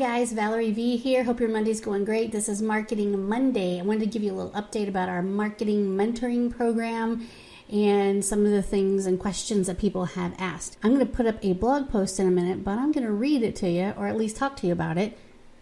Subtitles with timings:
[0.00, 1.24] guys, Valerie V here.
[1.24, 2.32] Hope your Monday's going great.
[2.32, 3.78] This is Marketing Monday.
[3.78, 7.28] I wanted to give you a little update about our marketing mentoring program
[7.70, 10.78] and some of the things and questions that people have asked.
[10.82, 13.12] I'm going to put up a blog post in a minute, but I'm going to
[13.12, 15.18] read it to you or at least talk to you about it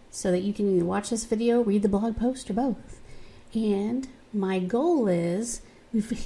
[0.09, 3.01] so that you can either watch this video, read the blog post, or both.
[3.53, 5.63] And my goal is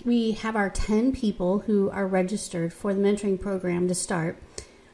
[0.06, 4.38] we have our 10 people who are registered for the mentoring program to start.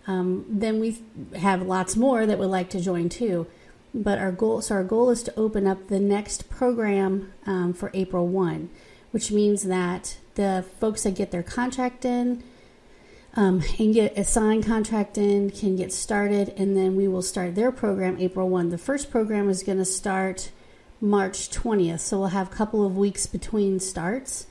[0.09, 1.03] Um, then we
[1.35, 3.45] have lots more that would like to join too.
[3.93, 7.91] But our goal, so our goal is to open up the next program um, for
[7.93, 8.71] April 1,
[9.11, 12.43] which means that the folks that get their contract in
[13.35, 17.53] um, and get a signed contract in can get started, and then we will start
[17.53, 18.69] their program April 1.
[18.69, 20.49] The first program is going to start
[20.99, 24.47] March 20th, so we'll have a couple of weeks between starts,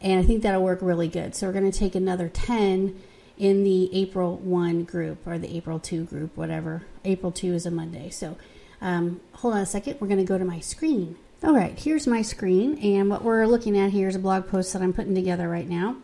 [0.00, 1.34] and I think that'll work really good.
[1.34, 2.98] So we're going to take another 10
[3.38, 6.82] in the April 1 group or the April 2 group, whatever.
[7.04, 8.10] April 2 is a Monday.
[8.10, 8.36] So
[8.80, 9.98] um, hold on a second.
[10.00, 11.16] We're going to go to my screen.
[11.44, 14.72] All right, here's my screen, and what we're looking at here is a blog post
[14.72, 15.96] that I'm putting together right now.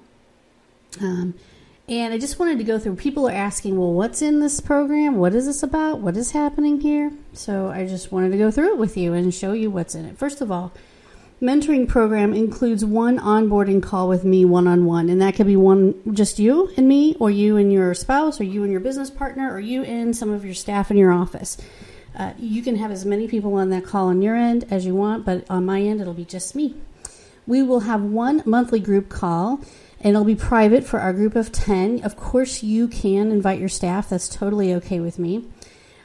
[1.01, 1.35] Um,
[1.89, 2.97] and I just wanted to go through.
[2.97, 5.17] People are asking, well, what's in this program?
[5.17, 6.01] What is this about?
[6.01, 7.13] What is happening here?
[7.35, 10.05] So I just wanted to go through it with you and show you what's in
[10.05, 10.19] it.
[10.19, 10.73] First of all,
[11.41, 15.57] mentoring program includes one onboarding call with me one on one, and that could be
[15.57, 19.11] one just you and me, or you and your spouse, or you and your business
[19.11, 21.57] partner, or you and some of your staff in your office.
[22.17, 24.95] Uh, you can have as many people on that call on your end as you
[24.95, 26.75] want, but on my end, it'll be just me.
[27.47, 29.61] We will have one monthly group call,
[30.01, 32.03] and it'll be private for our group of 10.
[32.03, 35.45] Of course, you can invite your staff, that's totally okay with me.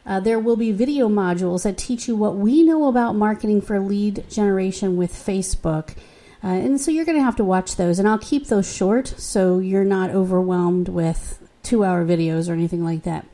[0.05, 3.79] Uh, there will be video modules that teach you what we know about marketing for
[3.79, 5.95] lead generation with Facebook.
[6.43, 9.07] Uh, and so you're going to have to watch those, and I'll keep those short
[9.17, 13.25] so you're not overwhelmed with two hour videos or anything like that.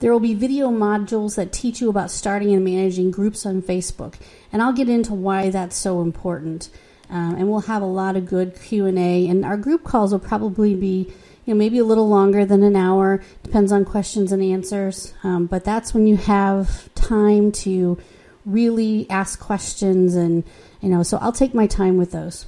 [0.00, 4.14] There will be video modules that teach you about starting and managing groups on Facebook,
[4.52, 6.68] and I'll get into why that's so important.
[7.10, 10.12] Um, and we'll have a lot of good Q and A, and our group calls
[10.12, 11.12] will probably be,
[11.48, 13.22] you know, maybe a little longer than an hour.
[13.42, 17.98] Depends on questions and answers, um, but that's when you have time to
[18.44, 20.44] really ask questions, and
[20.82, 21.02] you know.
[21.02, 22.44] So I'll take my time with those.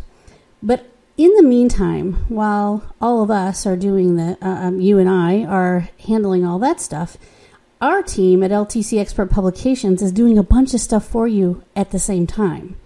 [0.63, 5.09] But in the meantime, while all of us are doing the, uh, um, you and
[5.09, 7.17] I are handling all that stuff
[7.81, 11.93] our team at LTC Expert Publications is doing a bunch of stuff for you at
[11.93, 12.77] the same time.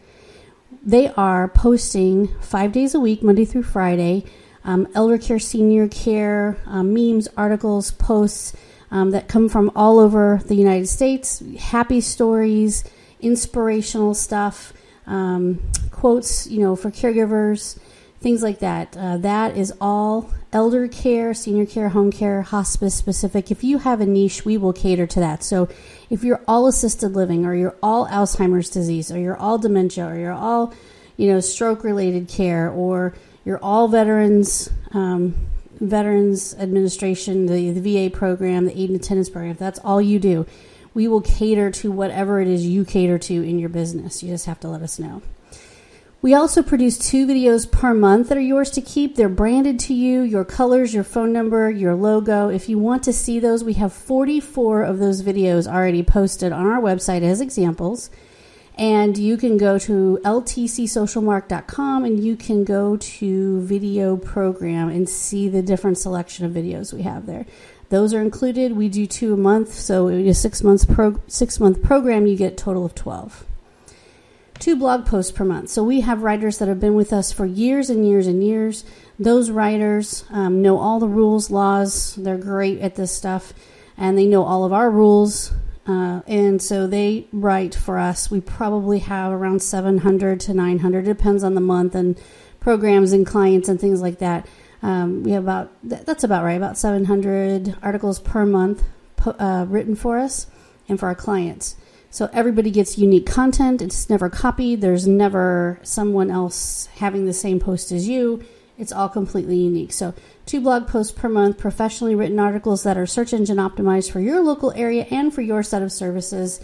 [0.84, 4.24] They are posting five days a week, Monday through Friday,
[4.64, 8.54] um, elder care, senior care, um, memes, articles, posts
[8.90, 12.84] um, that come from all over the United States, happy stories,
[13.20, 14.72] inspirational stuff,
[15.06, 15.60] um,
[15.90, 17.78] quotes, you know, for caregivers,
[18.20, 18.96] things like that.
[18.96, 23.50] Uh, that is all elder care, senior care, home care, hospice specific.
[23.50, 25.42] If you have a niche, we will cater to that.
[25.42, 25.68] So
[26.08, 30.16] if you're all assisted living or you're all Alzheimer's disease or you're all dementia or
[30.16, 30.72] you're all,
[31.16, 35.34] you know, stroke related care or you're all veterans, um,
[35.80, 40.18] Veterans Administration, the, the VA program, the aid and attendance program, if that's all you
[40.18, 40.46] do,
[40.94, 44.22] we will cater to whatever it is you cater to in your business.
[44.22, 45.22] You just have to let us know.
[46.22, 49.14] We also produce two videos per month that are yours to keep.
[49.14, 52.48] They're branded to you, your colors, your phone number, your logo.
[52.48, 56.64] If you want to see those, we have 44 of those videos already posted on
[56.64, 58.08] our website as examples.
[58.76, 65.48] And you can go to ltcsocialmark.com and you can go to video program and see
[65.48, 67.46] the different selection of videos we have there.
[67.90, 68.72] Those are included.
[68.72, 72.56] We do two a month, so a six months pro- six month program, you get
[72.56, 73.46] total of 12
[74.58, 75.68] two blog posts per month.
[75.68, 78.84] So we have writers that have been with us for years and years and years.
[79.18, 82.14] Those writers um, know all the rules, laws.
[82.14, 83.52] They're great at this stuff,
[83.96, 85.52] and they know all of our rules.
[85.86, 88.30] Uh, and so they write for us.
[88.30, 92.18] We probably have around 700 to 900, depends on the month and
[92.60, 94.46] programs and clients and things like that.
[94.82, 98.82] Um, we have about that's about right, about 700 articles per month
[99.26, 100.46] uh, written for us
[100.88, 101.76] and for our clients.
[102.10, 103.82] So everybody gets unique content.
[103.82, 104.80] It's never copied.
[104.80, 108.44] There's never someone else having the same post as you.
[108.78, 109.92] It's all completely unique.
[109.92, 110.14] So,
[110.46, 114.40] two blog posts per month, professionally written articles that are search engine optimized for your
[114.42, 116.60] local area and for your set of services,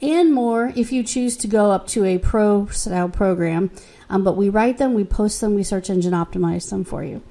[0.00, 3.70] and more if you choose to go up to a pro style program.
[4.10, 7.22] Um, but we write them, we post them, we search engine optimize them for you.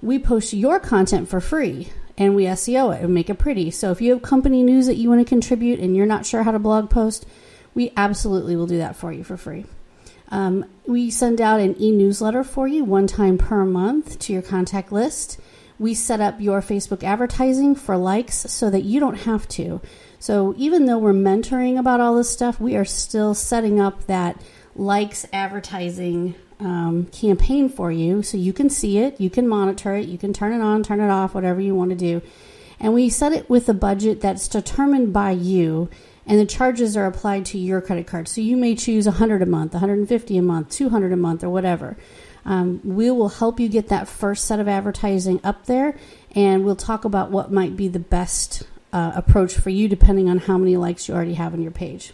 [0.00, 3.70] We post your content for free and we SEO it and make it pretty.
[3.70, 6.42] So if you have company news that you want to contribute and you're not sure
[6.42, 7.26] how to blog post,
[7.74, 9.64] we absolutely will do that for you for free.
[10.28, 14.42] Um, we send out an e newsletter for you one time per month to your
[14.42, 15.38] contact list.
[15.82, 19.80] We set up your Facebook advertising for likes so that you don't have to.
[20.20, 24.40] So even though we're mentoring about all this stuff, we are still setting up that
[24.76, 30.06] likes advertising um, campaign for you so you can see it, you can monitor it,
[30.06, 32.22] you can turn it on, turn it off, whatever you want to do.
[32.78, 35.90] And we set it with a budget that's determined by you
[36.26, 38.28] and the charges are applied to your credit card.
[38.28, 41.96] So you may choose 100 a month, 150 a month, 200 a month or whatever.
[42.44, 45.96] Um, we will help you get that first set of advertising up there
[46.34, 50.38] and we'll talk about what might be the best uh, approach for you depending on
[50.38, 52.12] how many likes you already have on your page.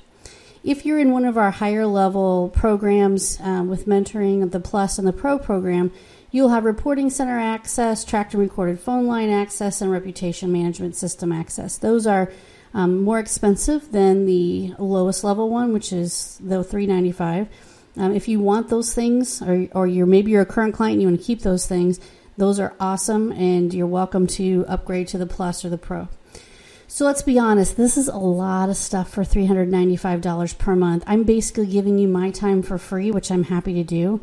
[0.65, 5.07] If you're in one of our higher level programs um, with mentoring, the Plus and
[5.07, 5.93] the Pro program,
[6.31, 11.33] you'll have reporting center access, tracked and recorded phone line access, and reputation management system
[11.33, 11.79] access.
[11.79, 12.31] Those are
[12.75, 17.49] um, more expensive than the lowest level one, which is the 395.
[17.99, 21.03] Um, if you want those things, or, or you're maybe you're a current client and
[21.03, 21.99] you want to keep those things,
[22.37, 26.09] those are awesome, and you're welcome to upgrade to the Plus or the Pro.
[26.87, 31.05] So let's be honest, this is a lot of stuff for $395 per month.
[31.07, 34.21] I'm basically giving you my time for free, which I'm happy to do.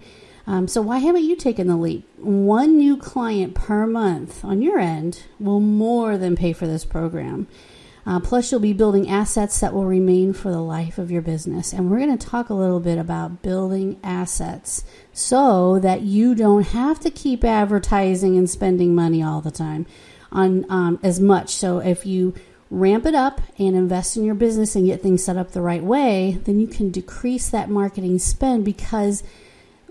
[0.47, 2.07] Um, so why haven't you taken the leap?
[2.17, 7.47] One new client per month on your end will more than pay for this program.
[8.05, 11.73] Uh, plus, you'll be building assets that will remain for the life of your business.
[11.73, 16.67] And we're going to talk a little bit about building assets so that you don't
[16.67, 19.87] have to keep advertising and spending money all the time
[20.31, 21.55] on um, as much.
[21.55, 22.35] So if you
[22.69, 25.83] ramp it up and invest in your business and get things set up the right
[25.83, 29.23] way, then you can decrease that marketing spend because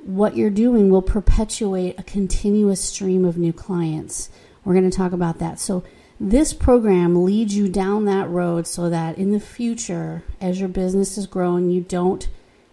[0.02, 4.28] what you're doing will perpetuate a continuous stream of new clients.
[4.64, 5.58] We're going to talk about that.
[5.58, 5.82] So,
[6.20, 11.18] this program leads you down that road so that in the future, as your business
[11.18, 12.28] is growing, you don't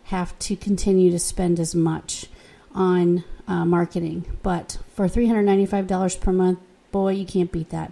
[0.06, 2.28] have to continue to spend as much
[2.74, 4.26] on uh, marketing.
[4.44, 6.60] But for $395 per month,
[6.92, 7.92] boy, you can't beat that.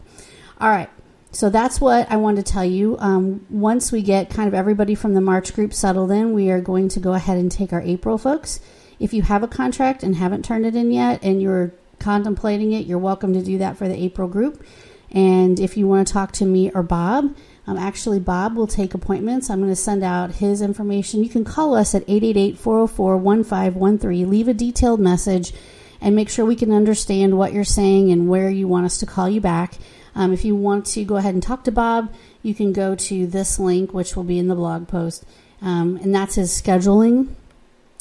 [0.59, 0.89] All right.
[1.31, 2.97] So that's what I wanted to tell you.
[2.99, 6.61] Um, once we get kind of everybody from the March group settled in, we are
[6.61, 8.59] going to go ahead and take our April folks.
[8.99, 12.85] If you have a contract and haven't turned it in yet and you're contemplating it,
[12.85, 14.63] you're welcome to do that for the April group.
[15.11, 17.35] And if you want to talk to me or Bob,
[17.65, 19.49] um, actually, Bob will take appointments.
[19.49, 21.23] I'm going to send out his information.
[21.23, 24.29] You can call us at 888 404 1513.
[24.29, 25.53] Leave a detailed message
[26.01, 29.05] and make sure we can understand what you're saying and where you want us to
[29.05, 29.75] call you back.
[30.15, 33.27] Um, if you want to go ahead and talk to Bob, you can go to
[33.27, 35.25] this link, which will be in the blog post,
[35.61, 37.29] um, and that's his scheduling.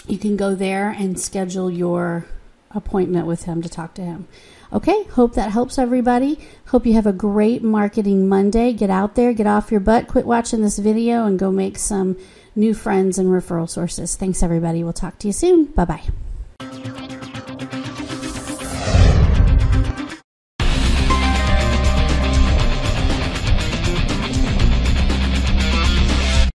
[0.07, 2.25] You can go there and schedule your
[2.71, 4.27] appointment with him to talk to him.
[4.73, 6.39] Okay, hope that helps everybody.
[6.67, 8.73] Hope you have a great marketing Monday.
[8.73, 12.17] Get out there, get off your butt, quit watching this video, and go make some
[12.55, 14.15] new friends and referral sources.
[14.15, 14.85] Thanks, everybody.
[14.85, 15.67] We'll talk to you soon.
[15.67, 16.03] Bye bye.